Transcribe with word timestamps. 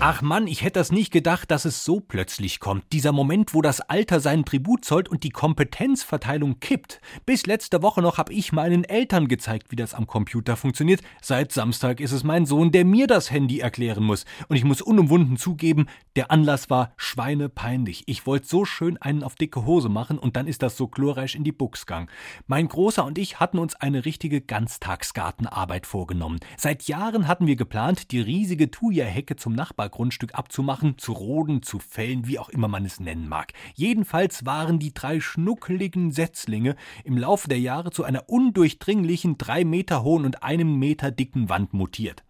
Ach 0.00 0.20
Mann, 0.20 0.46
ich 0.46 0.62
hätte 0.62 0.80
das 0.80 0.92
nicht 0.92 1.12
gedacht, 1.12 1.50
dass 1.50 1.64
es 1.64 1.84
so 1.84 1.98
plötzlich 1.98 2.60
kommt. 2.60 2.84
Dieser 2.92 3.12
Moment, 3.12 3.54
wo 3.54 3.62
das 3.62 3.80
Alter 3.80 4.20
seinen 4.20 4.44
Tribut 4.44 4.84
zollt 4.84 5.08
und 5.08 5.22
die 5.22 5.30
Kompetenzverteilung 5.30 6.60
kippt. 6.60 7.00
Bis 7.24 7.46
letzte 7.46 7.80
Woche 7.80 8.02
noch 8.02 8.18
habe 8.18 8.32
ich 8.34 8.52
meinen 8.52 8.84
Eltern 8.84 9.28
gezeigt, 9.28 9.70
wie 9.70 9.76
das 9.76 9.94
am 9.94 10.06
Computer 10.06 10.56
funktioniert. 10.56 11.00
Seit 11.22 11.52
Samstag 11.52 12.00
ist 12.00 12.12
es 12.12 12.22
mein 12.22 12.44
Sohn, 12.44 12.70
der 12.70 12.84
mir 12.84 13.06
das 13.06 13.30
Handy 13.30 13.60
erklären 13.60 14.04
muss. 14.04 14.26
Und 14.48 14.56
ich 14.56 14.64
muss 14.64 14.82
unumwunden 14.82 15.38
zugeben, 15.38 15.86
der 16.16 16.30
Anlass 16.30 16.68
war 16.68 16.92
schweinepeinlich. 16.98 18.02
Ich 18.06 18.26
wollte 18.26 18.46
so 18.46 18.66
schön 18.66 18.98
einen 18.98 19.22
auf 19.22 19.36
dicke 19.36 19.64
Hose 19.64 19.88
machen 19.88 20.18
und 20.18 20.36
dann 20.36 20.48
ist 20.48 20.62
das 20.62 20.76
so 20.76 20.86
glorreich 20.86 21.34
in 21.34 21.44
die 21.44 21.52
Buchs 21.52 21.86
gegangen. 21.86 22.10
Mein 22.46 22.68
Großer 22.68 23.04
und 23.04 23.16
ich 23.16 23.40
hatten 23.40 23.58
uns 23.58 23.74
eine 23.76 24.04
richtige 24.04 24.42
Ganztagsgartenarbeit 24.42 25.86
vorgenommen. 25.86 26.40
Seit 26.58 26.82
Jahren 26.88 27.26
hatten 27.26 27.46
wir 27.46 27.56
geplant, 27.56 28.10
die 28.10 28.20
riesige 28.20 28.70
Thuja-Hecke 28.70 29.36
zum 29.36 29.54
Nachbar 29.54 29.83
Grundstück 29.88 30.34
abzumachen, 30.34 30.98
zu 30.98 31.12
roden, 31.12 31.62
zu 31.62 31.78
fällen, 31.78 32.26
wie 32.26 32.38
auch 32.38 32.48
immer 32.48 32.68
man 32.68 32.84
es 32.84 33.00
nennen 33.00 33.28
mag. 33.28 33.52
Jedenfalls 33.74 34.44
waren 34.44 34.78
die 34.78 34.94
drei 34.94 35.20
schnuckeligen 35.20 36.10
Setzlinge 36.10 36.76
im 37.04 37.18
Laufe 37.18 37.48
der 37.48 37.60
Jahre 37.60 37.90
zu 37.90 38.04
einer 38.04 38.28
undurchdringlichen, 38.28 39.38
drei 39.38 39.64
Meter 39.64 40.02
hohen 40.02 40.24
und 40.24 40.42
einem 40.42 40.78
Meter 40.78 41.10
dicken 41.10 41.48
Wand 41.48 41.74
mutiert. 41.74 42.23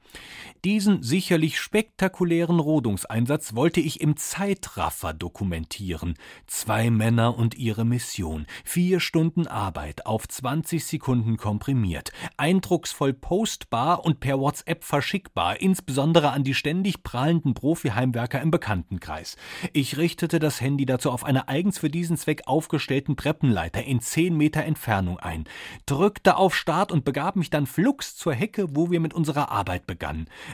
Diesen 0.65 1.03
sicherlich 1.03 1.61
spektakulären 1.61 2.59
Rodungseinsatz 2.59 3.55
wollte 3.55 3.81
ich 3.81 4.01
im 4.01 4.17
Zeitraffer 4.17 5.13
dokumentieren. 5.13 6.15
Zwei 6.47 6.89
Männer 6.89 7.37
und 7.37 7.55
ihre 7.55 7.85
Mission. 7.85 8.47
Vier 8.65 9.01
Stunden 9.01 9.47
Arbeit 9.47 10.07
auf 10.07 10.27
20 10.27 10.83
Sekunden 10.87 11.37
komprimiert. 11.37 12.13
Eindrucksvoll 12.39 13.13
postbar 13.13 14.07
und 14.07 14.21
per 14.21 14.39
WhatsApp 14.39 14.85
verschickbar, 14.85 15.61
insbesondere 15.61 16.31
an 16.31 16.45
die 16.45 16.55
ständig 16.55 17.03
prahlenden 17.03 17.53
Profi-Heimwerker 17.53 18.41
im 18.41 18.51
Bekanntenkreis. 18.51 19.37
Ich 19.75 19.99
richtete 19.99 20.39
das 20.39 20.63
Handy 20.63 20.87
dazu 20.87 21.11
auf 21.11 21.25
einer 21.25 21.51
eigens 21.51 21.77
für 21.77 21.91
diesen 21.91 22.17
Zweck 22.17 22.47
aufgestellten 22.47 23.17
Treppenleiter 23.17 23.85
in 23.85 24.01
zehn 24.01 24.35
Meter 24.35 24.65
Entfernung 24.65 25.19
ein, 25.19 25.45
drückte 25.85 26.39
auf 26.39 26.55
Start 26.55 26.91
und 26.91 27.05
begab 27.05 27.37
mich 27.37 27.51
dann 27.51 27.67
flugs 27.67 28.17
zur 28.17 28.33
Hecke, 28.33 28.75
wo 28.75 28.91
wir 28.91 29.01
mit 29.01 29.13
unserer 29.13 29.51
Arbeit 29.51 29.87
begannen. 29.87 30.04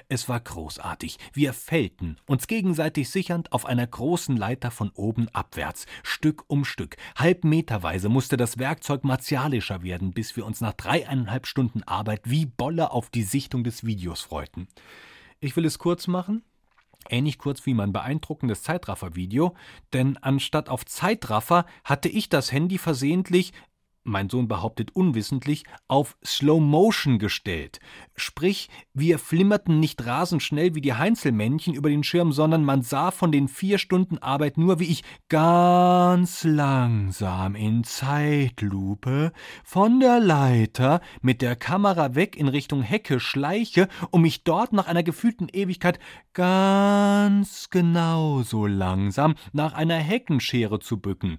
Es 0.09 0.29
war 0.29 0.41
großartig. 0.41 1.19
Wir 1.33 1.53
fällten, 1.53 2.17
uns 2.27 2.47
gegenseitig 2.47 3.11
sichernd 3.11 3.53
auf 3.53 3.67
einer 3.67 3.87
großen 3.87 4.37
Leiter 4.37 4.71
von 4.71 4.91
oben 4.95 5.29
abwärts, 5.31 5.87
Stück 6.03 6.45
um 6.49 6.65
Stück. 6.65 6.97
Halbmeterweise 7.17 8.09
musste 8.09 8.37
das 8.37 8.59
Werkzeug 8.59 9.05
martialischer 9.05 9.83
werden, 9.83 10.13
bis 10.13 10.37
wir 10.37 10.47
uns 10.47 10.61
nach 10.61 10.75
dreieinhalb 10.75 11.47
Stunden 11.47 11.83
Arbeit 11.83 12.23
wie 12.25 12.47
Bolle 12.47 12.93
auf 12.93 13.11
die 13.11 13.23
Sichtung 13.23 13.65
des 13.65 13.85
Videos 13.85 14.21
freuten. 14.21 14.69
Ich 15.41 15.57
will 15.57 15.65
es 15.65 15.79
kurz 15.79 16.07
machen. 16.07 16.43
Ähnlich 17.09 17.39
kurz 17.39 17.65
wie 17.65 17.73
mein 17.73 17.93
beeindruckendes 17.93 18.63
Zeitraffer-Video, 18.63 19.57
denn 19.95 20.19
anstatt 20.19 20.69
auf 20.69 20.85
Zeitraffer 20.85 21.65
hatte 21.83 22.11
ich 22.11 22.29
das 22.29 22.53
Handy 22.53 22.77
versehentlich 22.77 23.53
mein 24.03 24.31
Sohn 24.31 24.49
behauptet 24.49 24.95
unwissentlich, 24.95 25.65
auf 25.89 26.17
Slow 26.25 26.61
Motion 26.61 27.19
gestellt. 27.19 27.81
Sprich, 28.17 28.69
wir 28.95 29.19
flimmerten 29.19 29.79
nicht 29.79 30.05
rasend 30.07 30.43
schnell 30.43 30.75
wie 30.75 30.81
die 30.81 30.95
Heinzelmännchen 30.95 31.75
über 31.75 31.91
den 31.91 32.03
Schirm, 32.03 32.33
sondern 32.33 32.65
man 32.65 32.83
sah 32.83 33.11
von 33.11 33.31
den 33.31 33.49
vier 33.49 33.79
Stunden 33.79 34.19
Arbeit 34.19 34.59
nur, 34.59 34.81
wie 34.81 34.91
ich 34.91 35.05
ganz 35.29 36.45
langsam 36.45 37.55
in 37.55 37.85
Zeitlupe 37.85 39.33
von 39.65 40.01
der 40.01 40.21
Leiter 40.21 41.01
mit 41.21 41.43
der 41.43 41.57
Kamera 41.57 42.15
weg 42.15 42.37
in 42.37 42.49
Richtung 42.49 42.83
Hecke 42.83 43.21
schleiche, 43.21 43.89
um 44.11 44.23
mich 44.23 44.45
dort 44.45 44.73
nach 44.73 44.87
einer 44.87 45.03
gefühlten 45.03 45.49
Ewigkeit 45.49 45.99
ganz 46.33 47.71
genauso 47.71 48.67
langsam 48.67 49.35
nach 49.53 49.75
einer 49.75 49.99
Heckenschere 49.99 50.79
zu 50.81 50.99
bücken. 50.99 51.39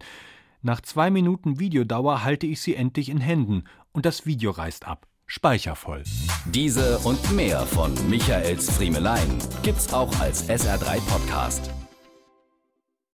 Nach 0.64 0.82
zwei 0.82 1.10
Minuten 1.10 1.60
Videodauer 1.60 2.24
halte 2.24 2.46
ich 2.46 2.62
sie 2.62 2.76
endlich 2.76 3.10
in 3.10 3.20
Händen 3.20 3.64
und 3.92 4.06
das 4.06 4.28
Video 4.28 4.52
reißt 4.52 4.86
ab. 4.86 5.08
Speichervoll. 5.26 6.04
Diese 6.46 7.00
und 7.00 7.32
mehr 7.32 7.62
von 7.62 7.94
Michaels 8.10 8.70
Friemelein 8.70 9.40
gibt's 9.64 9.92
auch 9.94 10.20
als 10.20 10.50
SR3 10.50 11.00
Podcast. 11.08 11.72